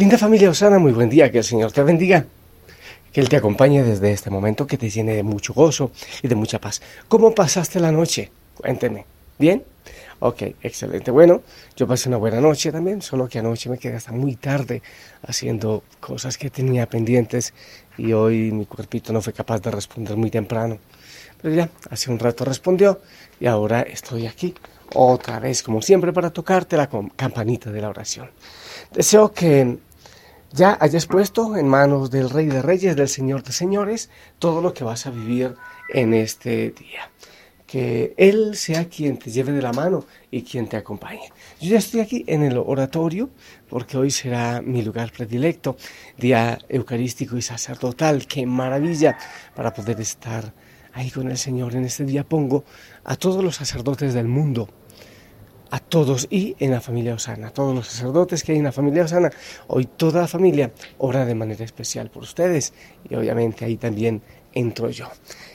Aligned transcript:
Linda 0.00 0.16
familia 0.16 0.48
Osana, 0.48 0.78
muy 0.78 0.92
buen 0.92 1.10
día, 1.10 1.30
que 1.30 1.36
el 1.36 1.44
Señor 1.44 1.72
te 1.72 1.82
bendiga. 1.82 2.24
Que 3.12 3.20
Él 3.20 3.28
te 3.28 3.36
acompañe 3.36 3.82
desde 3.82 4.10
este 4.12 4.30
momento, 4.30 4.66
que 4.66 4.78
te 4.78 4.88
llene 4.88 5.14
de 5.14 5.22
mucho 5.22 5.52
gozo 5.52 5.90
y 6.22 6.28
de 6.28 6.34
mucha 6.34 6.58
paz. 6.58 6.80
¿Cómo 7.06 7.34
pasaste 7.34 7.78
la 7.80 7.92
noche? 7.92 8.30
Cuénteme. 8.56 9.04
¿Bien? 9.38 9.62
Ok, 10.20 10.40
excelente. 10.62 11.10
Bueno, 11.10 11.42
yo 11.76 11.86
pasé 11.86 12.08
una 12.08 12.16
buena 12.16 12.40
noche 12.40 12.72
también, 12.72 13.02
solo 13.02 13.28
que 13.28 13.40
anoche 13.40 13.68
me 13.68 13.76
quedé 13.76 13.96
hasta 13.96 14.12
muy 14.12 14.36
tarde 14.36 14.80
haciendo 15.26 15.82
cosas 16.00 16.38
que 16.38 16.48
tenía 16.48 16.86
pendientes 16.86 17.52
y 17.98 18.14
hoy 18.14 18.52
mi 18.52 18.64
cuerpito 18.64 19.12
no 19.12 19.20
fue 19.20 19.34
capaz 19.34 19.60
de 19.60 19.70
responder 19.70 20.16
muy 20.16 20.30
temprano. 20.30 20.78
Pero 21.42 21.54
ya, 21.54 21.68
hace 21.90 22.10
un 22.10 22.18
rato 22.18 22.46
respondió 22.46 23.02
y 23.38 23.44
ahora 23.44 23.82
estoy 23.82 24.26
aquí 24.26 24.54
otra 24.94 25.40
vez, 25.40 25.62
como 25.62 25.82
siempre, 25.82 26.10
para 26.10 26.30
tocarte 26.30 26.78
la 26.78 26.88
campanita 26.88 27.70
de 27.70 27.82
la 27.82 27.90
oración. 27.90 28.30
Deseo 28.92 29.30
que 29.32 29.78
ya 30.52 30.76
hayas 30.80 31.06
puesto 31.06 31.56
en 31.56 31.68
manos 31.68 32.10
del 32.10 32.28
Rey 32.28 32.46
de 32.46 32.62
Reyes, 32.62 32.96
del 32.96 33.08
Señor 33.08 33.42
de 33.42 33.52
Señores, 33.52 34.10
todo 34.38 34.60
lo 34.60 34.74
que 34.74 34.84
vas 34.84 35.06
a 35.06 35.10
vivir 35.10 35.54
en 35.92 36.12
este 36.12 36.70
día. 36.70 37.10
Que 37.66 38.14
Él 38.16 38.56
sea 38.56 38.88
quien 38.88 39.16
te 39.16 39.30
lleve 39.30 39.52
de 39.52 39.62
la 39.62 39.72
mano 39.72 40.04
y 40.28 40.42
quien 40.42 40.68
te 40.68 40.76
acompañe. 40.76 41.32
Yo 41.60 41.70
ya 41.70 41.78
estoy 41.78 42.00
aquí 42.00 42.24
en 42.26 42.42
el 42.42 42.58
oratorio 42.58 43.30
porque 43.68 43.96
hoy 43.96 44.10
será 44.10 44.60
mi 44.60 44.82
lugar 44.82 45.12
predilecto, 45.12 45.76
día 46.18 46.58
eucarístico 46.68 47.36
y 47.36 47.42
sacerdotal. 47.42 48.26
¡Qué 48.26 48.44
maravilla 48.44 49.16
para 49.54 49.72
poder 49.72 50.00
estar 50.00 50.52
ahí 50.92 51.12
con 51.12 51.30
el 51.30 51.38
Señor! 51.38 51.76
En 51.76 51.84
este 51.84 52.04
día 52.04 52.24
pongo 52.24 52.64
a 53.04 53.14
todos 53.14 53.44
los 53.44 53.54
sacerdotes 53.54 54.14
del 54.14 54.26
mundo 54.26 54.68
a 55.70 55.78
todos 55.78 56.26
y 56.30 56.56
en 56.58 56.72
la 56.72 56.80
familia 56.80 57.14
Osana, 57.14 57.48
a 57.48 57.50
todos 57.50 57.74
los 57.74 57.86
sacerdotes 57.86 58.42
que 58.42 58.52
hay 58.52 58.58
en 58.58 58.64
la 58.64 58.72
familia 58.72 59.04
Osana. 59.04 59.30
Hoy 59.68 59.86
toda 59.86 60.22
la 60.22 60.28
familia 60.28 60.72
ora 60.98 61.24
de 61.24 61.34
manera 61.34 61.64
especial 61.64 62.10
por 62.10 62.24
ustedes 62.24 62.72
y 63.08 63.14
obviamente 63.14 63.64
ahí 63.64 63.76
también 63.76 64.22
entro 64.52 64.90
yo. 64.90 65.08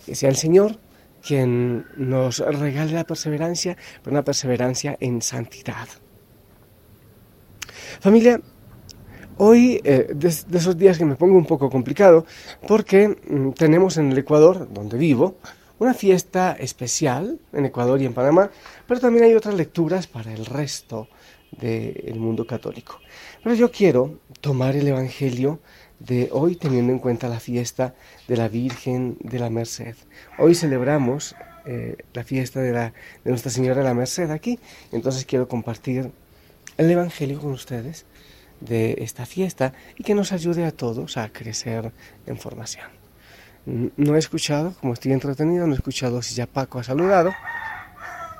Que 0.05 0.15
sea 0.15 0.29
el 0.29 0.35
Señor 0.35 0.77
quien 1.25 1.85
nos 1.97 2.39
regale 2.39 2.93
la 2.93 3.03
perseverancia, 3.03 3.75
pero 4.03 4.13
una 4.13 4.23
perseverancia 4.23 4.95
en 4.99 5.21
santidad. 5.21 5.87
Familia, 7.99 8.39
hoy 9.37 9.81
eh, 9.83 10.11
de, 10.13 10.27
esos 10.27 10.77
días 10.77 10.97
que 10.97 11.05
me 11.05 11.15
pongo 11.15 11.37
un 11.37 11.45
poco 11.45 11.69
complicado 11.69 12.25
porque 12.67 13.07
mm, 13.07 13.51
tenemos 13.51 13.97
en 13.97 14.11
el 14.11 14.17
Ecuador, 14.17 14.71
donde 14.71 14.97
vivo, 14.97 15.37
una 15.79 15.93
fiesta 15.93 16.55
especial 16.59 17.39
en 17.53 17.65
Ecuador 17.65 18.01
y 18.01 18.05
en 18.05 18.13
Panamá, 18.13 18.49
pero 18.87 18.99
también 18.99 19.25
hay 19.25 19.33
otras 19.33 19.55
lecturas 19.55 20.07
para 20.07 20.33
el 20.33 20.45
resto 20.45 21.07
del 21.51 22.15
mundo 22.19 22.45
católico. 22.45 22.99
Pero 23.43 23.55
yo 23.55 23.71
quiero 23.71 24.19
tomar 24.41 24.75
el 24.75 24.87
Evangelio 24.87 25.59
de 25.99 26.29
hoy 26.31 26.55
teniendo 26.55 26.91
en 26.91 26.99
cuenta 26.99 27.29
la 27.29 27.39
fiesta 27.39 27.95
de 28.27 28.37
la 28.37 28.47
Virgen 28.47 29.17
de 29.21 29.39
la 29.39 29.49
Merced. 29.49 29.95
Hoy 30.37 30.55
celebramos 30.55 31.35
eh, 31.65 31.97
la 32.13 32.23
fiesta 32.23 32.61
de, 32.61 32.71
la, 32.71 32.93
de 33.23 33.31
Nuestra 33.31 33.51
Señora 33.51 33.77
de 33.77 33.83
la 33.83 33.93
Merced 33.93 34.29
aquí, 34.31 34.59
entonces 34.91 35.25
quiero 35.25 35.47
compartir 35.47 36.11
el 36.77 36.91
Evangelio 36.91 37.39
con 37.39 37.51
ustedes 37.51 38.05
de 38.59 38.95
esta 38.99 39.25
fiesta 39.25 39.73
y 39.97 40.03
que 40.03 40.15
nos 40.15 40.31
ayude 40.31 40.65
a 40.65 40.71
todos 40.71 41.17
a 41.17 41.29
crecer 41.31 41.91
en 42.25 42.37
formación. 42.37 43.04
No 43.65 44.15
he 44.15 44.19
escuchado, 44.19 44.73
como 44.79 44.93
estoy 44.93 45.11
entretenido, 45.11 45.65
no 45.65 45.73
he 45.73 45.77
escuchado 45.77 46.21
si 46.21 46.35
ya 46.35 46.45
Paco 46.45 46.79
ha 46.79 46.83
saludado. 46.83 47.33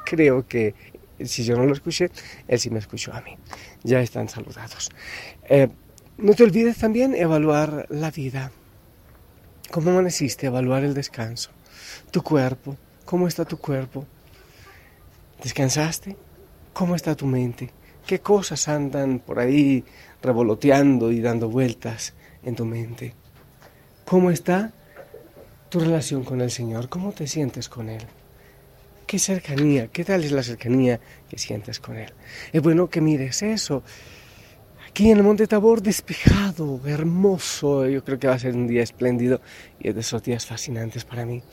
Creo 0.06 0.48
que 0.48 0.76
si 1.24 1.44
yo 1.44 1.58
no 1.58 1.66
lo 1.66 1.74
escuché, 1.74 2.12
él 2.48 2.60
sí 2.60 2.70
me 2.70 2.80
escuchó 2.80 3.14
a 3.14 3.22
mí. 3.22 3.38
Ya 3.84 4.02
están 4.02 4.30
saludados. 4.30 4.90
Eh, 5.50 5.70
no 6.18 6.34
te 6.34 6.44
olvides 6.44 6.78
también 6.78 7.16
evaluar 7.16 7.88
la 7.90 8.12
vida. 8.12 8.52
¿Cómo 9.72 9.90
amaneciste? 9.92 10.48
Evaluar 10.48 10.84
el 10.84 10.94
descanso. 10.94 11.52
Tu 12.12 12.22
cuerpo. 12.22 12.78
¿Cómo 13.06 13.28
está 13.28 13.46
tu 13.46 13.58
cuerpo? 13.58 14.06
¿Descansaste? 15.42 16.16
¿Cómo 16.74 16.96
está 16.96 17.16
tu 17.16 17.26
mente? 17.26 17.72
¿Qué 18.06 18.20
cosas 18.20 18.68
andan 18.68 19.20
por 19.20 19.40
ahí 19.40 19.84
revoloteando 20.22 21.12
y 21.12 21.22
dando 21.22 21.50
vueltas 21.50 22.14
en 22.44 22.56
tu 22.56 22.66
mente? 22.66 23.16
¿Cómo 24.06 24.30
está 24.30 24.74
tu 25.76 25.82
relación 25.82 26.24
con 26.24 26.40
el 26.40 26.52
Señor? 26.52 26.88
¿Cómo 26.88 27.12
te 27.12 27.28
sientes 27.28 27.68
con 27.68 27.90
Él? 27.90 28.02
¿Qué 29.06 29.20
cercanía? 29.20 29.88
¿Qué 29.88 30.06
tal 30.06 30.24
es 30.24 30.32
la 30.32 30.42
cercanía 30.42 31.02
que 31.30 31.38
sientes 31.38 31.82
con 31.82 31.98
Él? 31.98 32.14
Es 32.54 32.62
bueno 32.62 32.90
que 32.90 33.02
mires 33.02 33.44
eso. 33.44 33.84
Aquí 34.88 35.12
en 35.12 35.18
el 35.18 35.24
Monte 35.24 35.48
Tabor, 35.48 35.82
despejado, 35.82 36.80
hermoso. 36.86 37.86
Yo 37.90 38.06
creo 38.06 38.18
que 38.18 38.28
va 38.30 38.36
a 38.36 38.40
ser 38.40 38.56
un 38.56 38.68
día 38.68 38.84
espléndido 38.84 39.42
y 39.78 39.90
es 39.90 39.96
de 39.96 40.00
esos 40.00 40.24
días 40.24 40.46
fascinantes 40.46 41.04
para 41.04 41.26
mí, 41.26 41.44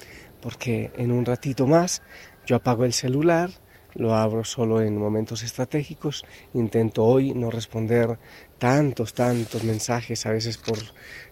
porque 0.41 0.93
en 0.97 1.10
un 1.10 1.25
ratito 1.25 1.66
más 1.66 2.00
yo 2.47 2.54
apago 2.54 2.84
el 2.84 2.93
celular, 2.93 3.50
lo 3.94 4.15
abro 4.15 4.44
solo 4.44 4.81
en 4.81 4.97
momentos 4.97 5.43
estratégicos, 5.43 6.25
intento 6.54 7.03
hoy 7.03 7.34
no 7.34 7.50
responder 7.50 8.21
tantos, 8.59 9.15
tantos 9.15 9.65
mensajes, 9.65 10.27
a 10.27 10.31
veces 10.31 10.59
por 10.59 10.78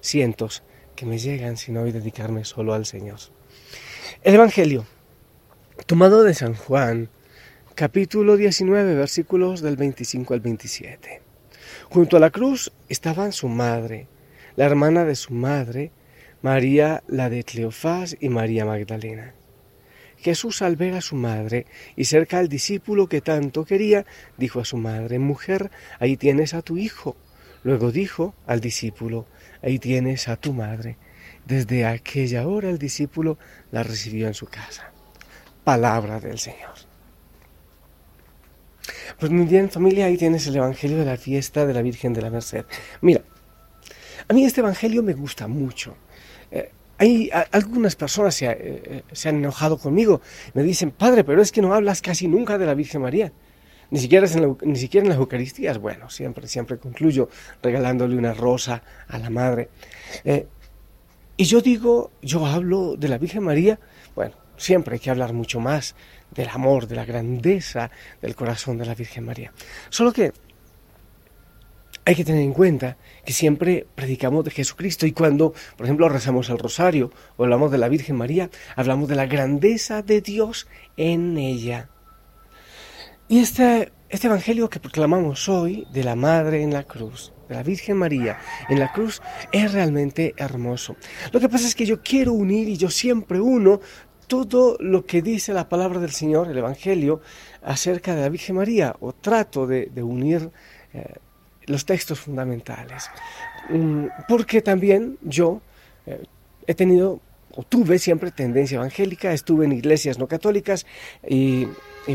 cientos, 0.00 0.64
que 1.00 1.06
me 1.06 1.18
llegan, 1.18 1.56
sino 1.56 1.80
hoy 1.80 1.92
dedicarme 1.92 2.44
solo 2.44 2.74
al 2.74 2.84
Señor. 2.84 3.18
El 4.22 4.34
Evangelio, 4.34 4.84
tomado 5.86 6.22
de 6.22 6.34
San 6.34 6.52
Juan, 6.52 7.08
capítulo 7.74 8.36
19, 8.36 8.94
versículos 8.96 9.62
del 9.62 9.76
25 9.76 10.34
al 10.34 10.40
27. 10.40 11.22
Junto 11.88 12.18
a 12.18 12.20
la 12.20 12.28
cruz 12.28 12.70
estaban 12.90 13.32
su 13.32 13.48
madre, 13.48 14.08
la 14.56 14.66
hermana 14.66 15.06
de 15.06 15.14
su 15.14 15.32
madre, 15.32 15.90
María 16.42 17.02
la 17.08 17.30
de 17.30 17.44
Cleofás 17.44 18.18
y 18.20 18.28
María 18.28 18.66
Magdalena. 18.66 19.32
Jesús 20.18 20.60
al 20.60 20.76
ver 20.76 20.92
a 20.92 21.00
su 21.00 21.16
madre 21.16 21.64
y 21.96 22.04
cerca 22.04 22.38
al 22.38 22.50
discípulo 22.50 23.08
que 23.08 23.22
tanto 23.22 23.64
quería, 23.64 24.04
dijo 24.36 24.60
a 24.60 24.66
su 24.66 24.76
madre, 24.76 25.18
Mujer, 25.18 25.70
ahí 25.98 26.18
tienes 26.18 26.52
a 26.52 26.60
tu 26.60 26.76
hijo. 26.76 27.16
Luego 27.62 27.90
dijo 27.90 28.34
al 28.46 28.60
discípulo, 28.60 29.26
Ahí 29.62 29.78
tienes 29.78 30.28
a 30.28 30.36
tu 30.36 30.52
madre. 30.52 30.96
Desde 31.46 31.86
aquella 31.86 32.46
hora 32.46 32.70
el 32.70 32.78
discípulo 32.78 33.38
la 33.70 33.82
recibió 33.82 34.26
en 34.26 34.34
su 34.34 34.46
casa. 34.46 34.92
Palabra 35.64 36.20
del 36.20 36.38
Señor. 36.38 36.74
Pues 39.18 39.30
muy 39.30 39.44
bien, 39.44 39.70
familia, 39.70 40.06
ahí 40.06 40.16
tienes 40.16 40.46
el 40.46 40.56
Evangelio 40.56 40.98
de 40.98 41.04
la 41.04 41.16
fiesta 41.16 41.66
de 41.66 41.74
la 41.74 41.82
Virgen 41.82 42.12
de 42.12 42.22
la 42.22 42.30
Merced. 42.30 42.64
Mira, 43.02 43.22
a 44.28 44.32
mí 44.32 44.44
este 44.44 44.60
Evangelio 44.60 45.02
me 45.02 45.12
gusta 45.12 45.46
mucho. 45.46 45.96
Eh, 46.50 46.70
hay 46.98 47.30
algunas 47.52 47.96
personas 47.96 48.34
se, 48.34 48.46
eh, 48.50 49.04
se 49.12 49.28
han 49.28 49.36
enojado 49.36 49.78
conmigo. 49.78 50.20
Me 50.54 50.62
dicen, 50.62 50.90
padre, 50.90 51.24
pero 51.24 51.42
es 51.42 51.52
que 51.52 51.62
no 51.62 51.74
hablas 51.74 52.02
casi 52.02 52.28
nunca 52.28 52.58
de 52.58 52.66
la 52.66 52.74
Virgen 52.74 53.02
María. 53.02 53.32
Ni 53.90 53.98
siquiera, 53.98 54.26
en 54.26 54.56
ni 54.62 54.76
siquiera 54.76 55.04
en 55.04 55.10
las 55.10 55.18
Eucaristías. 55.18 55.78
Bueno, 55.78 56.10
siempre, 56.10 56.46
siempre 56.46 56.78
concluyo 56.78 57.28
regalándole 57.62 58.16
una 58.16 58.34
rosa 58.34 58.82
a 59.08 59.18
la 59.18 59.30
Madre. 59.30 59.68
Eh, 60.24 60.46
y 61.36 61.44
yo 61.44 61.60
digo, 61.60 62.12
yo 62.22 62.46
hablo 62.46 62.96
de 62.96 63.08
la 63.08 63.18
Virgen 63.18 63.42
María. 63.42 63.80
Bueno, 64.14 64.34
siempre 64.56 64.94
hay 64.94 65.00
que 65.00 65.10
hablar 65.10 65.32
mucho 65.32 65.58
más 65.58 65.94
del 66.30 66.48
amor, 66.48 66.86
de 66.86 66.96
la 66.96 67.04
grandeza 67.04 67.90
del 68.20 68.36
corazón 68.36 68.78
de 68.78 68.86
la 68.86 68.94
Virgen 68.94 69.24
María. 69.24 69.52
Solo 69.88 70.12
que 70.12 70.32
hay 72.04 72.14
que 72.14 72.24
tener 72.24 72.42
en 72.42 72.52
cuenta 72.52 72.96
que 73.24 73.32
siempre 73.32 73.86
predicamos 73.94 74.44
de 74.44 74.50
Jesucristo 74.50 75.06
y 75.06 75.12
cuando, 75.12 75.52
por 75.76 75.86
ejemplo, 75.86 76.08
rezamos 76.08 76.48
el 76.50 76.58
rosario 76.58 77.10
o 77.36 77.44
hablamos 77.44 77.70
de 77.70 77.78
la 77.78 77.88
Virgen 77.88 78.16
María, 78.16 78.50
hablamos 78.76 79.08
de 79.08 79.16
la 79.16 79.26
grandeza 79.26 80.02
de 80.02 80.20
Dios 80.20 80.66
en 80.96 81.38
ella. 81.38 81.88
Y 83.30 83.38
este, 83.38 83.92
este 84.08 84.26
Evangelio 84.26 84.68
que 84.68 84.80
proclamamos 84.80 85.48
hoy 85.48 85.86
de 85.92 86.02
la 86.02 86.16
Madre 86.16 86.64
en 86.64 86.72
la 86.72 86.82
cruz, 86.82 87.32
de 87.48 87.54
la 87.54 87.62
Virgen 87.62 87.96
María 87.96 88.40
en 88.68 88.80
la 88.80 88.90
cruz, 88.90 89.22
es 89.52 89.72
realmente 89.72 90.34
hermoso. 90.36 90.96
Lo 91.30 91.38
que 91.38 91.48
pasa 91.48 91.68
es 91.68 91.76
que 91.76 91.86
yo 91.86 92.02
quiero 92.02 92.32
unir 92.32 92.68
y 92.68 92.76
yo 92.76 92.90
siempre 92.90 93.40
uno 93.40 93.78
todo 94.26 94.76
lo 94.80 95.06
que 95.06 95.22
dice 95.22 95.52
la 95.52 95.68
palabra 95.68 96.00
del 96.00 96.10
Señor, 96.10 96.48
el 96.50 96.58
Evangelio, 96.58 97.20
acerca 97.62 98.16
de 98.16 98.22
la 98.22 98.30
Virgen 98.30 98.56
María, 98.56 98.96
o 98.98 99.12
trato 99.12 99.64
de, 99.64 99.92
unir 100.02 100.50
eh, 100.92 101.14
los 101.66 101.86
textos 101.86 102.18
fundamentales. 102.18 103.10
Mm, 103.68 104.06
porque 104.26 104.60
también 104.60 105.18
yo 105.22 105.62
eh, 106.04 106.24
he 106.66 106.74
tenido, 106.74 107.20
o 107.54 107.62
tuve 107.62 107.98
siempre 107.98 108.30
tendencia 108.30 108.76
evangélica, 108.76 109.32
estuve 109.32 109.64
en 109.64 109.72
iglesias 109.72 110.18
no 110.18 110.26
católicas 110.26 110.86
y, 111.26 111.66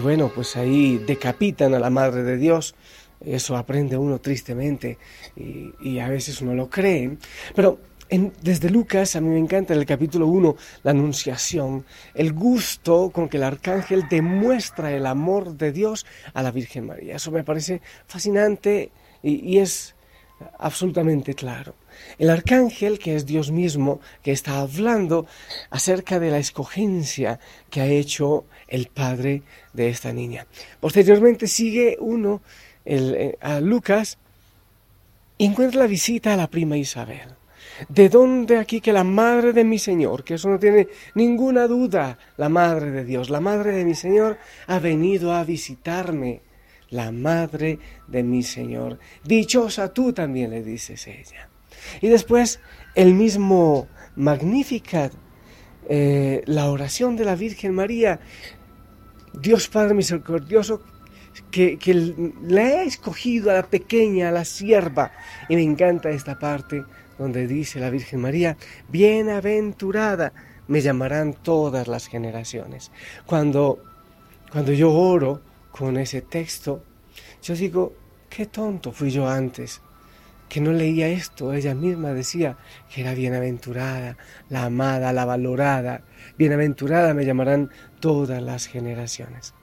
bueno, 0.02 0.32
pues 0.34 0.56
ahí 0.56 0.98
decapitan 1.06 1.74
a 1.74 1.80
la 1.80 1.90
Madre 1.90 2.24
de 2.24 2.38
Dios. 2.38 2.76
Eso 3.24 3.56
aprende 3.56 3.98
uno 3.98 4.20
tristemente 4.20 4.98
y, 5.36 5.72
y 5.82 6.00
a 6.00 6.10
veces 6.10 6.42
uno 6.42 6.54
lo 6.54 6.70
cree. 6.70 7.18
Pero 7.56 7.80
desde 8.10 8.70
Lucas, 8.70 9.16
a 9.16 9.22
mí 9.22 9.30
me 9.30 9.40
encanta 9.40 9.74
en 9.74 9.80
el 9.80 9.86
capítulo 9.86 10.28
1, 10.28 10.56
la 10.84 10.92
anunciación, 10.92 11.86
el 12.14 12.34
gusto 12.34 13.10
con 13.10 13.28
que 13.30 13.38
el 13.38 13.44
arcángel 13.44 14.08
demuestra 14.10 14.92
el 14.92 15.06
amor 15.06 15.58
de 15.58 15.72
Dios 15.72 16.06
a 16.34 16.44
la 16.44 16.52
Virgen 16.52 16.86
María. 16.86 17.16
Eso 17.16 17.32
me 17.32 17.44
parece 17.44 17.82
fascinante 18.06 18.92
y, 19.24 19.58
es 19.58 19.96
absolutamente 20.60 21.34
claro. 21.34 21.76
El 22.18 22.30
arcángel, 22.30 23.00
que 23.00 23.16
es 23.16 23.26
Dios 23.26 23.52
mismo, 23.52 24.00
que 24.24 24.32
está 24.32 24.60
hablando 24.60 25.26
acerca 25.70 26.20
de 26.20 26.32
la 26.32 26.38
escogencia 26.38 27.40
que 27.70 27.82
ha 27.82 27.88
hecho 27.88 28.46
el 28.68 28.88
padre 28.88 29.44
de 29.74 29.90
esta 29.90 30.14
niña. 30.14 30.48
Posteriormente 30.80 31.48
sigue 31.48 31.98
uno 32.00 32.42
eh, 32.86 33.38
a 33.42 33.60
Lucas 33.60 34.18
y 35.38 35.46
encuentra 35.46 35.82
la 35.82 35.88
visita 35.88 36.34
a 36.34 36.38
la 36.38 36.48
prima 36.48 36.78
Isabel. 36.78 37.36
¿De 37.90 38.08
dónde 38.08 38.58
aquí 38.58 38.80
que 38.80 38.94
la 38.94 39.04
madre 39.04 39.52
de 39.52 39.66
mi 39.66 39.80
Señor, 39.80 40.24
que 40.24 40.36
eso 40.36 40.50
no 40.50 40.60
tiene 40.60 40.88
ninguna 41.14 41.68
duda, 41.68 42.18
la 42.38 42.48
madre 42.48 42.92
de 42.92 43.04
Dios, 43.04 43.30
la 43.30 43.42
madre 43.42 43.74
de 43.74 43.84
mi 43.84 43.96
Señor, 43.96 44.38
ha 44.68 44.80
venido 44.80 45.34
a 45.34 45.44
visitarme? 45.44 46.42
La 46.92 47.12
madre 47.12 47.80
de 48.08 48.24
mi 48.24 48.44
Señor. 48.44 49.00
Dichosa 49.24 49.92
tú 49.92 50.14
también 50.14 50.52
le 50.52 50.64
dices 50.64 51.08
ella. 51.08 51.50
Y 52.02 52.10
después 52.10 52.60
el 52.96 53.14
mismo 53.14 53.88
Magnificat, 54.16 55.14
eh, 55.88 56.42
la 56.46 56.70
oración 56.70 57.16
de 57.16 57.26
la 57.26 57.36
Virgen 57.36 57.74
María, 57.74 58.20
Dios 59.34 59.68
Padre 59.68 59.94
misericordioso, 59.94 60.82
que, 61.52 61.78
que, 61.78 61.94
le 61.94 62.62
ha 62.62 62.84
escogido 62.84 63.52
a 63.52 63.56
la 63.56 63.64
pequeña, 63.64 64.30
a 64.30 64.32
la 64.32 64.46
sierva. 64.46 65.12
Y 65.50 65.56
me 65.56 65.64
encanta 65.64 66.10
esta 66.10 66.40
parte 66.40 66.84
donde 67.18 67.48
dice 67.48 67.80
la 67.80 67.90
Virgen 67.90 68.22
María, 68.22 68.58
bienaventurada 68.90 70.34
me 70.68 70.82
llamarán 70.82 71.34
todas 71.34 71.88
las 71.88 72.08
generaciones. 72.08 72.92
Cuando, 73.26 73.80
cuando 74.52 74.72
yo 74.72 74.92
oro 74.92 75.42
con 75.72 75.98
ese 75.98 76.22
texto, 76.22 76.84
yo 77.42 77.56
digo, 77.56 77.94
qué 78.30 78.48
tonto 78.48 78.92
fui 78.92 79.12
yo 79.12 79.28
antes, 79.28 79.82
que 80.50 80.62
no 80.62 80.72
leía 80.72 81.08
esto. 81.08 81.54
Ella 81.54 81.76
misma 81.76 82.14
decía 82.14 82.58
que 82.94 83.02
era 83.02 83.14
bienaventurada, 83.14 84.18
la 84.50 84.66
amada, 84.66 85.14
la 85.14 85.26
valorada. 85.26 86.04
Bienaventurada 86.38 87.14
me 87.14 87.26
llamarán 87.26 87.70
todas 88.00 88.42
las 88.42 88.68
generaciones 88.68 89.54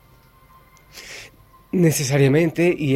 necesariamente 1.73 2.75
y 2.79 2.93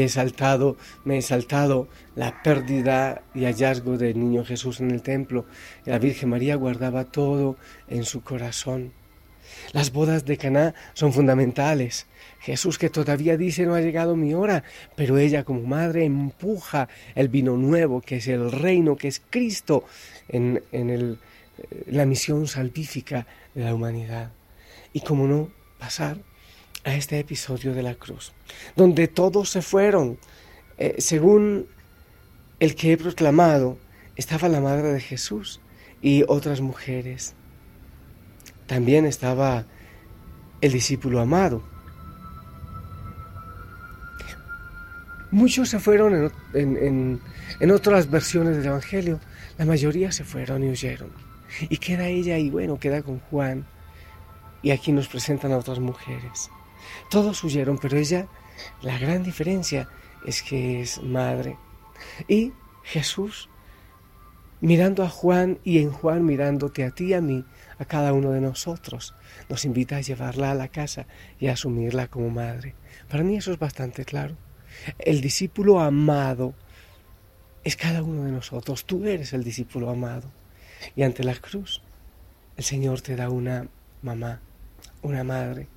me 1.05 1.19
he 1.19 1.23
saltado 1.23 1.88
la 2.15 2.43
pérdida 2.43 3.23
y 3.35 3.44
hallazgo 3.44 3.97
del 3.97 4.19
niño 4.19 4.44
Jesús 4.44 4.81
en 4.81 4.91
el 4.91 5.03
templo. 5.03 5.47
La 5.85 5.99
Virgen 5.99 6.29
María 6.29 6.56
guardaba 6.56 7.05
todo 7.05 7.56
en 7.88 8.05
su 8.05 8.23
corazón. 8.23 8.93
Las 9.73 9.93
bodas 9.93 10.25
de 10.25 10.37
Caná 10.37 10.75
son 10.94 11.12
fundamentales. 11.12 12.06
Jesús 12.41 12.79
que 12.79 12.91
todavía 12.91 13.37
dice 13.37 13.67
no 13.67 13.75
ha 13.75 13.81
llegado 13.81 14.17
mi 14.17 14.35
hora, 14.35 14.62
pero 14.94 15.19
ella 15.19 15.44
como 15.44 15.62
madre 15.62 16.05
empuja 16.05 16.88
el 17.14 17.29
vino 17.29 17.56
nuevo, 17.56 18.00
que 18.00 18.17
es 18.17 18.29
el 18.29 18.53
reino, 18.53 18.97
que 18.97 19.08
es 19.08 19.23
Cristo, 19.31 19.85
en, 20.29 20.62
en 20.73 20.91
el, 20.91 21.19
la 21.87 22.06
misión 22.06 22.47
salvífica 22.47 23.26
de 23.55 23.64
la 23.64 23.75
humanidad. 23.75 24.31
Y 24.93 25.00
como 25.00 25.26
no 25.26 25.50
pasar 25.79 26.19
a 26.85 26.94
este 26.94 27.19
episodio 27.19 27.75
de 27.75 27.82
la 27.82 27.97
cruz, 27.97 28.32
donde 28.76 29.09
todos 29.09 29.50
se 29.50 29.61
fueron. 29.61 30.19
Eh, 30.79 30.94
según 30.99 31.67
el 32.61 32.75
que 32.76 32.93
he 32.93 32.97
proclamado, 32.97 33.76
estaba 34.14 34.49
la 34.49 34.61
madre 34.61 34.93
de 34.93 35.00
Jesús 35.00 35.61
y 36.00 36.25
otras 36.29 36.61
mujeres. 36.61 37.35
También 38.67 39.07
estaba 39.07 39.65
el 40.61 40.73
discípulo 40.73 41.21
amado. 41.21 41.63
Muchos 45.31 45.69
se 45.69 45.79
fueron 45.79 46.33
en, 46.55 47.21
en, 47.61 47.71
otras 47.71 48.11
versiones 48.11 48.57
del 48.57 48.67
Evangelio, 48.67 49.21
la 49.59 49.65
mayoría 49.65 50.13
se 50.13 50.25
fueron 50.25 50.65
y 50.65 50.71
huyeron. 50.71 51.11
Y 51.69 51.77
queda 51.79 52.07
ella 52.09 52.39
y 52.39 52.51
bueno, 52.51 52.79
queda 52.79 53.03
con 53.03 53.19
Juan. 53.21 53.67
Y 54.63 54.71
aquí 54.71 54.93
nos 54.93 55.09
presentan 55.09 55.53
a 55.53 55.59
otras 55.59 55.79
mujeres. 55.79 56.51
Todos 57.11 57.43
huyeron, 57.45 57.79
pero 57.79 57.99
ella, 57.99 58.27
la 58.83 58.99
gran 58.99 59.23
diferencia 59.23 59.89
es 60.25 60.43
que 60.43 60.81
es 60.81 61.03
madre. 61.03 61.57
Y 62.29 62.53
Jesús, 62.83 63.49
mirando 64.61 65.03
a 65.03 65.09
Juan 65.09 65.59
y 65.65 65.79
en 65.79 65.91
Juan 65.91 66.25
mirándote 66.25 66.85
a 66.85 66.91
ti 66.91 67.07
y 67.07 67.15
a 67.15 67.21
mí, 67.21 67.45
a 67.78 67.84
cada 67.84 68.12
uno 68.12 68.32
de 68.32 68.40
nosotros, 68.40 69.14
nos 69.49 69.64
invita 69.64 69.96
a 69.96 70.00
llevarla 70.00 70.50
a 70.50 70.55
la 70.55 70.69
casa 70.69 71.06
y 71.38 71.49
a 71.49 71.52
asumirla 71.52 72.08
como 72.08 72.31
madre. 72.31 72.75
Para 73.08 73.23
mí 73.23 73.37
eso 73.37 73.52
es 73.52 73.58
bastante 73.58 74.05
claro. 74.05 74.37
El 74.99 75.20
discípulo 75.20 75.81
amado 75.81 76.55
es 77.64 77.76
cada 77.76 78.02
uno 78.02 78.25
de 78.25 78.32
nosotros. 78.32 78.84
Tú 78.84 79.06
eres 79.06 79.32
el 79.32 79.44
discípulo 79.44 79.90
amado. 79.90 80.31
Y 80.94 81.02
ante 81.02 81.25
la 81.25 81.34
cruz, 81.34 81.82
el 82.56 82.64
Señor 82.64 83.00
te 83.00 83.17
da 83.17 83.28
una 83.28 83.69
mamá, 84.02 84.40
una 85.02 85.25
madre, 85.25 85.69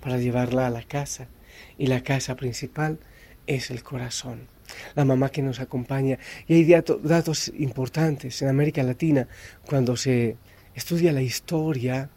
para 0.00 0.18
llevarla 0.18 0.66
a 0.66 0.70
la 0.70 0.82
casa. 0.82 1.28
Y 1.76 1.86
la 1.86 2.02
casa 2.02 2.36
principal 2.36 2.98
es 3.46 3.70
el 3.70 3.82
corazón. 3.82 4.48
La 4.94 5.04
mamá 5.04 5.30
que 5.30 5.42
nos 5.42 5.60
acompaña. 5.60 6.18
Y 6.46 6.54
hay 6.54 6.82
datos 7.02 7.50
importantes 7.56 8.42
en 8.42 8.48
América 8.48 8.82
Latina 8.82 9.26
cuando 9.66 9.96
se 9.96 10.36
estudia 10.78 11.12
la 11.12 11.22
historia 11.22 12.08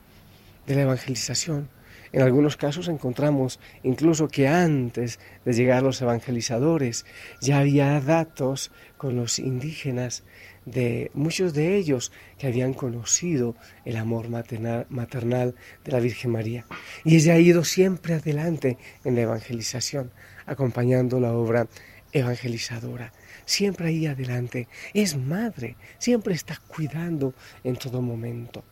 de 0.67 0.75
la 0.75 0.83
evangelización. 0.83 1.67
En 2.11 2.21
algunos 2.21 2.57
casos 2.57 2.89
encontramos 2.89 3.59
incluso 3.81 4.27
que 4.27 4.47
antes 4.47 5.19
de 5.45 5.53
llegar 5.53 5.81
los 5.81 5.99
evangelizadores 5.99 7.05
ya 7.41 7.57
había 7.57 7.99
datos 8.01 8.71
con 8.97 9.15
los 9.15 9.39
indígenas 9.39 10.23
de 10.65 11.09
muchos 11.15 11.55
de 11.55 11.75
ellos 11.75 12.11
que 12.37 12.45
habían 12.45 12.75
conocido 12.75 13.55
el 13.83 13.97
amor 13.97 14.29
maternal, 14.29 15.55
de 15.83 15.91
la 15.91 15.99
Virgen 15.99 16.31
María. 16.31 16.65
Y 17.03 17.15
ella 17.15 17.33
ha 17.33 17.39
ido 17.39 17.63
siempre 17.63 18.13
adelante 18.13 18.77
en 19.03 19.15
la 19.15 19.21
evangelización, 19.21 20.11
acompañando 20.45 21.19
la 21.19 21.33
obra 21.33 21.67
evangelizadora. 22.11 23.13
Siempre 23.45 23.87
ahí 23.87 24.07
adelante. 24.07 24.67
Es 24.93 25.17
madre, 25.17 25.75
siempre 25.97 26.33
está 26.33 26.59
cuidando 26.67 27.33
en 27.63 27.75
todo 27.75 28.01
momento. 28.01 28.63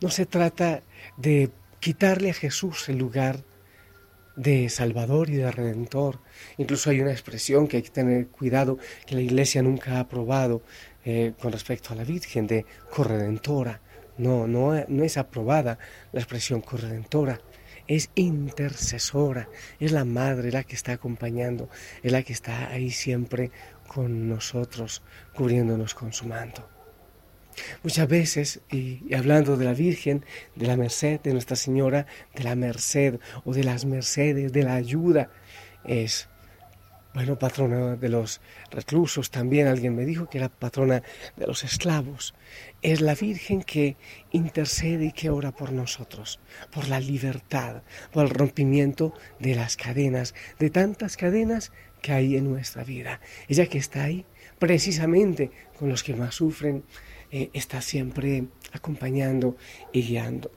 No 0.00 0.10
se 0.10 0.26
trata 0.26 0.82
de 1.16 1.50
quitarle 1.80 2.30
a 2.30 2.34
Jesús 2.34 2.88
el 2.88 2.98
lugar 2.98 3.44
de 4.36 4.68
Salvador 4.68 5.30
y 5.30 5.36
de 5.36 5.50
Redentor. 5.50 6.20
Incluso 6.58 6.90
hay 6.90 7.00
una 7.00 7.12
expresión 7.12 7.66
que 7.66 7.78
hay 7.78 7.82
que 7.82 7.90
tener 7.90 8.28
cuidado, 8.28 8.78
que 9.06 9.14
la 9.14 9.20
Iglesia 9.20 9.62
nunca 9.62 9.96
ha 9.96 10.00
aprobado 10.00 10.62
eh, 11.04 11.32
con 11.40 11.52
respecto 11.52 11.92
a 11.92 11.96
la 11.96 12.04
Virgen 12.04 12.46
de 12.46 12.64
corredentora. 12.90 13.80
No, 14.18 14.46
no, 14.46 14.72
no 14.88 15.04
es 15.04 15.16
aprobada 15.16 15.78
la 16.12 16.20
expresión 16.20 16.60
corredentora. 16.60 17.40
Es 17.88 18.10
intercesora, 18.14 19.48
es 19.80 19.92
la 19.92 20.04
madre 20.04 20.52
la 20.52 20.64
que 20.64 20.74
está 20.74 20.92
acompañando, 20.92 21.68
es 22.02 22.12
la 22.12 22.22
que 22.22 22.32
está 22.32 22.68
ahí 22.68 22.90
siempre 22.90 23.50
con 23.86 24.28
nosotros, 24.28 25.02
cubriéndonos 25.34 25.94
con 25.94 26.12
su 26.12 26.26
manto. 26.26 26.68
Muchas 27.82 28.08
veces, 28.08 28.60
y, 28.70 29.14
hablando 29.14 29.56
de 29.56 29.64
la 29.64 29.74
Virgen, 29.74 30.24
de 30.56 30.66
la 30.66 30.76
merced, 30.76 31.20
de 31.20 31.32
Nuestra 31.32 31.56
Señora, 31.56 32.06
de 32.34 32.44
la 32.44 32.54
merced 32.54 33.18
o 33.44 33.52
de 33.52 33.64
las 33.64 33.84
mercedes, 33.84 34.52
de 34.52 34.62
la 34.62 34.74
ayuda, 34.74 35.30
es, 35.84 36.28
bueno, 37.14 37.38
patrona 37.38 37.96
de 37.96 38.08
los 38.08 38.40
reclusos, 38.70 39.30
también 39.30 39.66
alguien 39.66 39.94
me 39.94 40.06
dijo 40.06 40.28
que 40.28 40.38
era 40.38 40.48
patrona 40.48 41.02
de 41.36 41.46
los 41.46 41.62
esclavos. 41.62 42.34
Es 42.80 43.00
la 43.00 43.14
Virgen 43.14 43.62
que 43.62 43.96
intercede 44.30 45.06
y 45.06 45.12
que 45.12 45.28
ora 45.28 45.52
por 45.52 45.72
nosotros, 45.72 46.40
por 46.72 46.88
la 46.88 47.00
libertad, 47.00 47.82
por 48.12 48.24
el 48.24 48.30
rompimiento 48.30 49.12
de 49.38 49.54
las 49.54 49.76
cadenas, 49.76 50.34
de 50.58 50.70
tantas 50.70 51.16
cadenas 51.16 51.70
que 52.00 52.12
hay 52.12 52.36
en 52.36 52.50
nuestra 52.50 52.82
vida. 52.82 53.20
Ella 53.48 53.66
que 53.66 53.78
está 53.78 54.04
ahí 54.04 54.24
precisamente 54.58 55.50
con 55.78 55.88
los 55.88 56.02
que 56.02 56.14
más 56.14 56.34
sufren, 56.34 56.84
eh, 57.30 57.50
está 57.52 57.82
siempre 57.82 58.44
acompañando 58.72 59.56
y 59.92 60.02
guiando. 60.02 60.50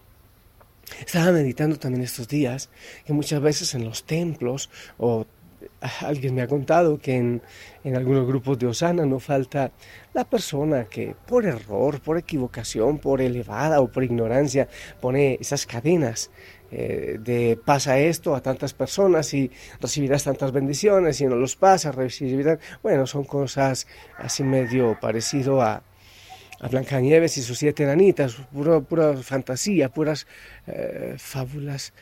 Estaba 1.00 1.32
meditando 1.32 1.78
también 1.78 2.04
estos 2.04 2.28
días 2.28 2.70
que 3.06 3.14
muchas 3.14 3.42
veces 3.42 3.74
en 3.74 3.86
los 3.86 4.06
templos 4.06 4.70
o 4.98 5.26
alguien 6.02 6.36
me 6.36 6.42
ha 6.42 6.48
contado 6.48 6.98
que 6.98 7.16
en, 7.16 7.42
en, 7.84 7.96
algunos 7.96 8.28
grupos 8.28 8.58
de 8.60 8.68
Osana 8.68 9.06
no 9.06 9.20
falta 9.20 9.72
la 10.14 10.24
persona 10.24 10.86
que 10.86 11.16
por 11.28 11.46
error, 11.46 12.00
por 12.02 12.18
equivocación, 12.18 13.00
por 13.00 13.22
elevada 13.22 13.82
o 13.82 13.92
por 13.92 14.04
ignorancia 14.04 14.68
pone 15.02 15.38
esas 15.40 15.66
cadenas 15.66 16.30
eh, 16.72 17.18
de 17.20 17.60
pasa 17.64 18.00
esto 18.00 18.36
a 18.36 18.42
tantas 18.42 18.74
personas 18.74 19.34
y 19.34 19.52
recibirás 19.80 20.24
tantas 20.24 20.52
bendiciones 20.52 21.22
y 21.22 21.26
no 21.26 21.36
los 21.36 21.56
pasa, 21.56 21.92
recibirás, 21.92 22.60
bueno, 22.82 23.06
son 23.06 23.24
cosas 23.24 23.88
así 24.18 24.44
medio 24.44 25.00
parecido 25.00 25.62
a, 25.62 25.84
a 26.60 26.68
Blancanieves 26.68 27.38
y 27.38 27.44
sus 27.44 27.60
siete 27.60 27.84
enanitas, 27.84 28.36
pura, 28.52 28.82
pura 28.82 29.16
fantasía, 29.16 29.90
puras 29.90 30.26
eh, 30.68 31.16
fábulas, 31.18 31.94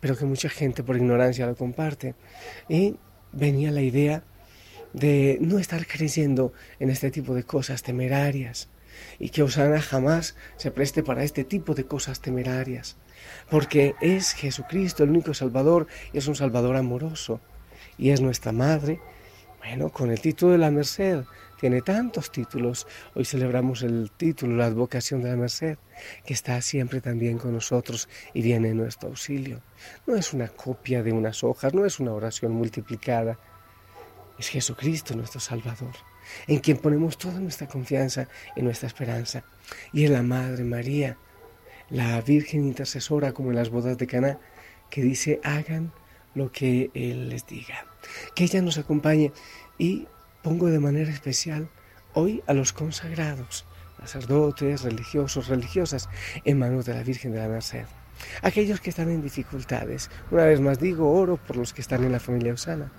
pero 0.00 0.16
que 0.16 0.24
mucha 0.24 0.48
gente 0.48 0.82
por 0.82 0.96
ignorancia 0.96 1.46
lo 1.46 1.56
comparte. 1.56 2.14
Y 2.68 2.96
venía 3.34 3.70
la 3.70 3.82
idea 3.82 4.22
de 4.92 5.38
no 5.40 5.58
estar 5.58 5.86
creyendo 5.86 6.52
en 6.78 6.90
este 6.90 7.10
tipo 7.10 7.34
de 7.34 7.44
cosas 7.44 7.82
temerarias 7.82 8.68
y 9.18 9.30
que 9.30 9.42
Osana 9.42 9.80
jamás 9.80 10.36
se 10.56 10.70
preste 10.70 11.02
para 11.02 11.24
este 11.24 11.44
tipo 11.44 11.74
de 11.74 11.84
cosas 11.84 12.20
temerarias, 12.20 12.96
porque 13.50 13.94
es 14.00 14.32
Jesucristo 14.32 15.02
el 15.02 15.10
único 15.10 15.34
Salvador 15.34 15.86
y 16.12 16.18
es 16.18 16.28
un 16.28 16.36
Salvador 16.36 16.76
amoroso 16.76 17.40
y 17.98 18.10
es 18.10 18.20
nuestra 18.20 18.52
Madre, 18.52 19.00
bueno, 19.58 19.90
con 19.90 20.10
el 20.10 20.20
título 20.20 20.52
de 20.52 20.58
la 20.58 20.70
Merced, 20.70 21.24
tiene 21.64 21.80
tantos 21.80 22.30
títulos. 22.30 22.86
Hoy 23.14 23.24
celebramos 23.24 23.80
el 23.80 24.10
título, 24.10 24.54
la 24.54 24.66
advocación 24.66 25.22
de 25.22 25.30
la 25.30 25.36
Merced, 25.36 25.78
que 26.26 26.34
está 26.34 26.60
siempre 26.60 27.00
también 27.00 27.38
con 27.38 27.54
nosotros 27.54 28.06
y 28.34 28.42
viene 28.42 28.68
en 28.68 28.76
nuestro 28.76 29.08
auxilio. 29.08 29.62
No 30.06 30.14
es 30.14 30.34
una 30.34 30.48
copia 30.48 31.02
de 31.02 31.14
unas 31.14 31.42
hojas, 31.42 31.72
no 31.72 31.86
es 31.86 32.00
una 32.00 32.12
oración 32.12 32.52
multiplicada. 32.52 33.38
Es 34.38 34.48
Jesucristo 34.48 35.16
nuestro 35.16 35.40
Salvador, 35.40 35.94
en 36.46 36.58
quien 36.58 36.76
ponemos 36.76 37.16
toda 37.16 37.40
nuestra 37.40 37.66
confianza 37.66 38.28
y 38.54 38.60
nuestra 38.60 38.88
esperanza. 38.88 39.42
Y 39.90 40.04
en 40.04 40.12
la 40.12 40.22
Madre 40.22 40.64
María, 40.64 41.16
la 41.88 42.20
Virgen 42.20 42.66
intercesora 42.66 43.32
como 43.32 43.48
en 43.52 43.56
las 43.56 43.70
bodas 43.70 43.96
de 43.96 44.06
Caná, 44.06 44.38
que 44.90 45.00
dice, 45.00 45.40
hagan 45.42 45.94
lo 46.34 46.52
que 46.52 46.90
Él 46.92 47.30
les 47.30 47.46
diga. 47.46 47.86
Que 48.34 48.44
ella 48.44 48.60
nos 48.60 48.76
acompañe 48.76 49.32
y 49.78 50.08
pongo 50.44 50.66
de 50.66 50.78
manera 50.78 51.10
especial 51.10 51.70
hoy 52.12 52.42
a 52.46 52.52
los 52.52 52.74
consagrados, 52.74 53.64
sacerdotes, 53.98 54.82
religiosos, 54.82 55.48
religiosas, 55.48 56.10
en 56.44 56.58
manos 56.58 56.84
de 56.84 56.92
la 56.92 57.02
Virgen 57.02 57.32
de 57.32 57.38
la 57.38 57.48
Merced. 57.48 57.86
Aquellos 58.42 58.80
que 58.80 58.90
están 58.90 59.08
en 59.08 59.22
dificultades, 59.22 60.10
una 60.30 60.44
vez 60.44 60.60
más 60.60 60.78
digo, 60.78 61.10
oro 61.10 61.38
por 61.38 61.56
los 61.56 61.72
que 61.72 61.80
están 61.80 62.04
en 62.04 62.12
la 62.12 62.20
familia 62.20 62.52
Osana, 62.52 62.92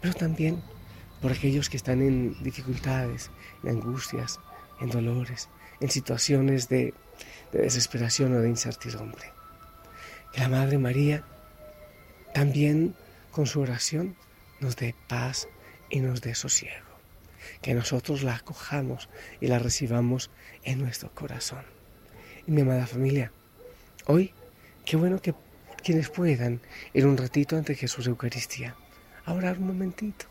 pero 0.00 0.12
también 0.12 0.60
por 1.22 1.30
aquellos 1.30 1.70
que 1.70 1.76
están 1.76 2.02
en 2.02 2.42
dificultades, 2.42 3.30
en 3.62 3.70
angustias, 3.70 4.40
en 4.80 4.90
dolores, 4.90 5.48
en 5.80 5.90
situaciones 5.90 6.68
de, 6.68 6.94
de 7.52 7.62
desesperación 7.62 8.34
o 8.34 8.40
de 8.40 8.48
incertidumbre. 8.48 9.32
Que 10.32 10.40
la 10.40 10.48
Madre 10.48 10.78
María 10.78 11.24
también 12.34 12.96
con 13.30 13.46
su 13.46 13.60
oración 13.60 14.16
nos 14.60 14.74
dé 14.74 14.96
paz 15.06 15.46
y 15.90 16.00
nos 16.00 16.20
dé 16.20 16.34
sosiego 16.34 16.87
que 17.62 17.74
nosotros 17.74 18.22
la 18.22 18.36
acojamos 18.36 19.08
y 19.40 19.46
la 19.46 19.58
recibamos 19.58 20.30
en 20.64 20.80
nuestro 20.80 21.14
corazón. 21.14 21.64
Y 22.46 22.52
mi 22.52 22.62
amada 22.62 22.86
familia, 22.86 23.32
hoy, 24.06 24.32
qué 24.84 24.96
bueno 24.96 25.20
que 25.20 25.34
quienes 25.82 26.08
puedan 26.08 26.60
ir 26.92 27.06
un 27.06 27.16
ratito 27.16 27.56
ante 27.56 27.74
Jesús 27.74 28.06
Eucaristía, 28.06 28.76
a 29.24 29.32
orar 29.32 29.58
un 29.58 29.68
momentito. 29.68 30.26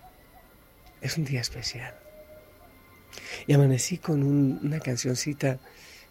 Es 1.01 1.17
un 1.17 1.25
día 1.25 1.41
especial. 1.41 1.95
Y 3.45 3.53
amanecí 3.53 3.97
con 3.97 4.23
una 4.23 4.79
cancioncita 4.79 5.59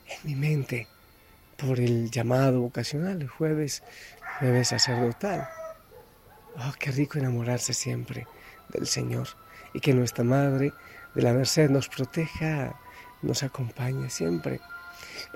en 0.08 0.18
mi 0.24 0.34
mente 0.34 0.86
por 1.56 1.80
el 1.80 2.10
llamado 2.10 2.60
vocacional, 2.60 3.22
el 3.22 3.28
jueves, 3.28 3.82
jueves 4.38 4.68
sacerdotal. 4.68 5.48
Oh, 6.56 6.72
qué 6.78 6.90
rico 6.90 7.18
enamorarse 7.18 7.74
siempre 7.74 8.26
del 8.68 8.86
Señor 8.86 9.28
y 9.76 9.80
que 9.80 9.92
nuestra 9.92 10.24
Madre 10.24 10.72
de 11.14 11.20
la 11.20 11.34
Merced 11.34 11.68
nos 11.68 11.90
proteja, 11.90 12.80
nos 13.20 13.42
acompañe 13.42 14.08
siempre. 14.08 14.62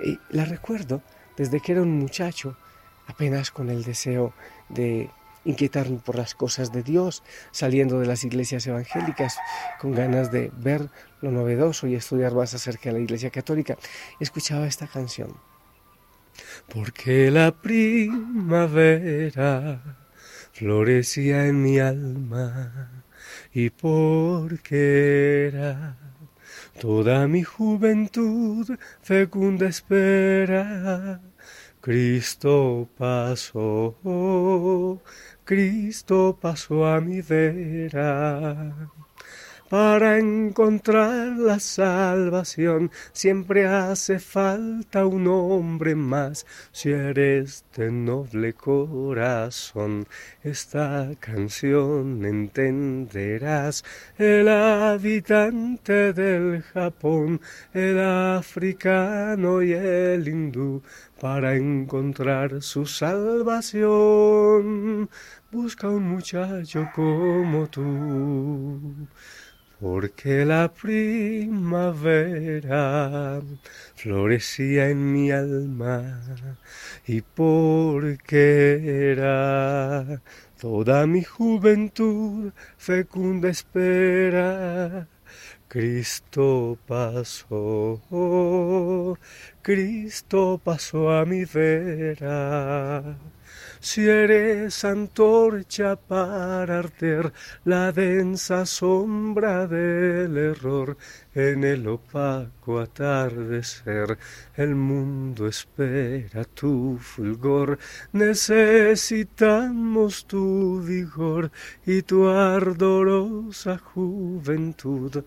Y 0.02 0.18
la 0.30 0.46
recuerdo 0.46 1.02
desde 1.36 1.60
que 1.60 1.72
era 1.72 1.82
un 1.82 1.98
muchacho, 1.98 2.56
apenas 3.06 3.50
con 3.50 3.68
el 3.68 3.84
deseo 3.84 4.32
de 4.70 5.10
inquietarme 5.44 5.98
por 5.98 6.16
las 6.16 6.34
cosas 6.34 6.72
de 6.72 6.82
Dios, 6.82 7.22
saliendo 7.50 8.00
de 8.00 8.06
las 8.06 8.24
iglesias 8.24 8.66
evangélicas 8.66 9.36
con 9.78 9.92
ganas 9.92 10.32
de 10.32 10.50
ver 10.56 10.88
lo 11.20 11.30
novedoso 11.30 11.86
y 11.86 11.94
estudiar 11.94 12.32
más 12.32 12.54
acerca 12.54 12.88
de 12.88 12.94
la 12.94 13.00
iglesia 13.00 13.28
católica, 13.28 13.76
escuchaba 14.20 14.66
esta 14.66 14.86
canción. 14.86 15.36
Porque 16.72 17.30
la 17.30 17.52
primavera 17.52 19.02
florecía 20.52 21.46
en 21.46 21.62
mi 21.62 21.78
alma 21.78 22.99
y 23.52 23.70
porque 23.70 25.48
era 25.48 25.96
toda 26.80 27.26
mi 27.26 27.42
juventud 27.42 28.78
fecunda 29.02 29.66
espera. 29.66 31.20
Cristo 31.80 32.88
pasó, 32.98 33.96
Cristo 35.44 36.38
pasó 36.40 36.86
a 36.86 37.00
mi 37.00 37.22
vera 37.22 38.90
para 39.70 40.18
encontrar 40.18 41.38
la 41.38 41.60
salvación 41.60 42.90
siempre 43.12 43.68
hace 43.68 44.18
falta 44.18 45.06
un 45.06 45.28
hombre 45.28 45.94
más. 45.94 46.44
Si 46.72 46.90
eres 46.90 47.64
de 47.76 47.92
noble 47.92 48.54
corazón, 48.54 50.08
esta 50.42 51.10
canción 51.20 52.24
entenderás. 52.26 53.84
El 54.18 54.48
habitante 54.48 56.12
del 56.14 56.62
Japón, 56.62 57.40
el 57.72 58.00
africano 58.00 59.62
y 59.62 59.72
el 59.72 60.26
hindú, 60.26 60.82
para 61.20 61.54
encontrar 61.54 62.60
su 62.60 62.86
salvación, 62.86 63.88
busca 65.52 65.88
un 65.88 66.08
muchacho 66.08 66.88
como 66.92 67.68
tú 67.68 69.06
porque 69.80 70.44
la 70.44 70.70
primavera 70.72 71.40
florecía 73.94 74.90
en 74.90 75.10
mi 75.10 75.30
alma 75.30 76.20
y 77.06 77.22
porque 77.22 79.12
era 79.12 80.20
toda 80.60 81.06
mi 81.06 81.24
juventud 81.24 82.52
fecunda 82.76 83.48
espera. 83.48 85.08
Cristo 85.68 86.76
pasó, 86.86 88.02
Cristo 89.62 90.60
pasó 90.62 91.10
a 91.10 91.24
mi 91.24 91.44
vera 91.44 93.16
si 93.80 94.06
eres 94.06 94.84
antorcha 94.84 95.96
para 95.96 96.80
arder 96.80 97.32
la 97.64 97.90
densa 97.92 98.66
sombra 98.66 99.66
del 99.66 100.36
error 100.36 100.98
en 101.34 101.64
el 101.64 101.88
opaco 101.88 102.78
atardecer, 102.78 104.18
el 104.54 104.74
mundo 104.74 105.46
espera 105.46 106.44
tu 106.44 106.98
fulgor, 107.00 107.78
necesitamos 108.12 110.26
tu 110.26 110.82
vigor 110.82 111.50
y 111.86 112.02
tu 112.02 112.28
ardorosa 112.28 113.78
juventud, 113.78 115.24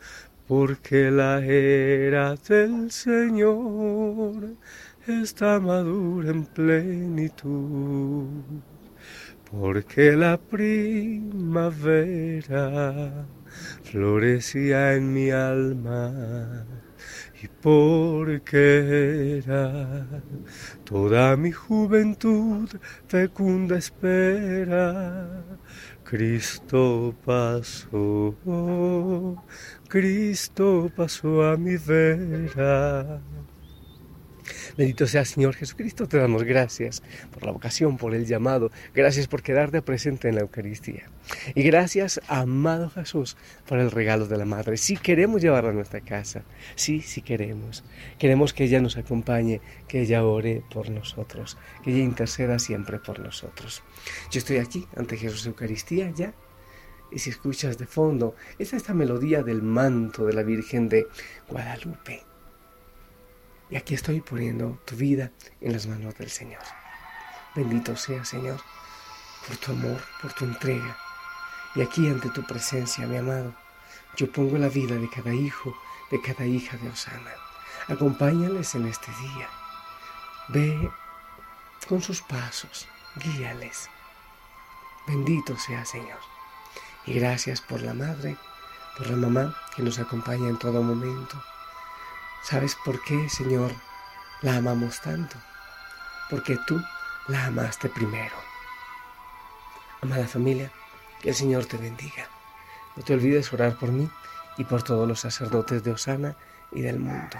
porque 0.47 1.09
la 1.09 1.43
era 1.43 2.35
del 2.35 2.91
Señor 2.91 4.57
está 5.07 5.59
madura 5.59 6.31
en 6.31 6.45
plenitud, 6.45 8.27
porque 9.51 10.13
la 10.13 10.37
primavera 10.37 11.25
florecía 13.83 14.93
en 14.95 15.11
mi 15.13 15.29
alma 15.29 16.65
y 17.41 17.47
porque 17.61 19.41
era 19.43 20.07
toda 20.85 21.35
mi 21.35 21.51
juventud 21.51 22.69
fecunda 23.07 23.77
espera. 23.77 25.43
Cristo 26.05 27.13
pasó, 27.25 28.35
Cristo 29.89 30.89
pasó 30.95 31.43
a 31.43 31.57
mi 31.57 31.75
vera 31.77 33.21
Bendito 34.75 35.05
sea 35.05 35.23
Señor 35.23 35.53
Jesucristo, 35.53 36.07
te 36.07 36.17
damos 36.17 36.43
gracias 36.43 37.03
por 37.31 37.45
la 37.45 37.51
vocación, 37.51 37.97
por 37.97 38.15
el 38.15 38.25
llamado, 38.25 38.71
gracias 38.95 39.27
por 39.27 39.43
quedarte 39.43 39.83
presente 39.83 40.29
en 40.29 40.35
la 40.35 40.41
Eucaristía. 40.41 41.11
Y 41.53 41.61
gracias, 41.61 42.19
amado 42.27 42.89
Jesús, 42.89 43.37
por 43.67 43.77
el 43.77 43.91
regalo 43.91 44.25
de 44.25 44.37
la 44.37 44.45
Madre. 44.45 44.77
Si 44.77 44.97
queremos 44.97 45.43
llevarla 45.43 45.69
a 45.69 45.73
nuestra 45.73 46.01
casa, 46.01 46.43
sí, 46.73 47.01
sí 47.01 47.21
queremos. 47.21 47.83
Queremos 48.17 48.51
que 48.51 48.63
ella 48.63 48.81
nos 48.81 48.97
acompañe, 48.97 49.61
que 49.87 50.01
ella 50.01 50.25
ore 50.25 50.63
por 50.73 50.89
nosotros, 50.89 51.55
que 51.83 51.91
ella 51.91 52.03
interceda 52.03 52.57
siempre 52.57 52.97
por 52.97 53.19
nosotros. 53.19 53.83
Yo 54.31 54.39
estoy 54.39 54.57
aquí 54.57 54.87
ante 54.95 55.17
Jesús 55.17 55.45
Eucaristía 55.45 56.11
ya. 56.15 56.33
Y 57.11 57.19
si 57.19 57.29
escuchas 57.29 57.77
de 57.77 57.85
fondo, 57.85 58.35
es 58.57 58.73
esta 58.73 58.95
melodía 58.95 59.43
del 59.43 59.61
manto 59.61 60.25
de 60.25 60.33
la 60.33 60.41
Virgen 60.41 60.89
de 60.89 61.05
Guadalupe 61.47 62.23
y 63.73 63.75
aquí 63.75 63.95
estoy 63.95 64.21
poniendo 64.21 64.77
tu 64.85 64.95
vida 64.95 65.31
en 65.59 65.73
las 65.73 65.87
manos 65.87 66.15
del 66.19 66.29
Señor. 66.29 66.61
Bendito 67.55 67.97
sea, 67.97 68.23
Señor, 68.23 68.61
por 69.47 69.57
tu 69.57 69.71
amor, 69.71 69.99
por 70.21 70.31
tu 70.33 70.45
entrega. 70.45 70.95
Y 71.73 71.81
aquí 71.81 72.07
ante 72.07 72.29
tu 72.29 72.43
presencia, 72.43 73.07
mi 73.07 73.17
amado, 73.17 73.55
yo 74.15 74.31
pongo 74.31 74.59
la 74.59 74.69
vida 74.69 74.93
de 74.93 75.09
cada 75.09 75.33
hijo, 75.33 75.75
de 76.11 76.21
cada 76.21 76.45
hija 76.45 76.77
de 76.77 76.87
Osana. 76.87 77.31
Acompáñales 77.87 78.75
en 78.75 78.85
este 78.85 79.11
día. 79.11 79.49
Ve 80.49 80.91
con 81.89 81.99
sus 81.99 82.21
pasos, 82.21 82.87
guíales. 83.15 83.89
Bendito 85.07 85.57
sea, 85.57 85.83
Señor. 85.83 86.19
Y 87.07 87.15
gracias 87.15 87.59
por 87.59 87.81
la 87.81 87.95
madre, 87.95 88.37
por 88.99 89.09
la 89.09 89.17
mamá 89.17 89.57
que 89.75 89.81
nos 89.81 89.97
acompaña 89.97 90.47
en 90.47 90.59
todo 90.59 90.83
momento 90.83 91.43
¿Sabes 92.43 92.75
por 92.83 93.01
qué, 93.03 93.29
Señor, 93.29 93.71
la 94.41 94.57
amamos 94.57 94.99
tanto? 94.99 95.37
Porque 96.29 96.57
tú 96.67 96.81
la 97.29 97.45
amaste 97.45 97.87
primero. 97.87 98.35
Amada 100.01 100.27
familia, 100.27 100.69
que 101.21 101.29
el 101.29 101.35
Señor 101.35 101.65
te 101.65 101.77
bendiga. 101.77 102.27
No 102.97 103.03
te 103.03 103.13
olvides 103.13 103.53
orar 103.53 103.79
por 103.79 103.93
mí 103.93 104.09
y 104.57 104.65
por 104.65 104.83
todos 104.83 105.07
los 105.07 105.21
sacerdotes 105.21 105.83
de 105.83 105.91
Osana 105.91 106.35
y 106.73 106.81
del 106.81 106.99
mundo. 106.99 107.37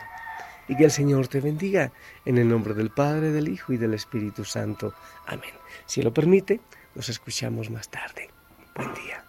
Y 0.70 0.78
que 0.78 0.86
el 0.86 0.92
Señor 0.92 1.28
te 1.28 1.42
bendiga 1.42 1.92
en 2.24 2.38
el 2.38 2.48
nombre 2.48 2.74
del 2.74 2.90
Padre, 2.90 3.32
del 3.32 3.50
Hijo 3.50 3.74
y 3.74 3.78
del 3.78 3.94
Espíritu 3.94 4.46
Santo. 4.46 4.94
Amén. 5.26 5.54
Si 5.86 6.02
lo 6.02 6.14
permite, 6.14 6.62
nos 6.96 7.10
escuchamos 7.10 7.70
más 7.70 7.90
tarde. 7.90 8.30
Buen 8.74 8.94
día. 8.94 9.23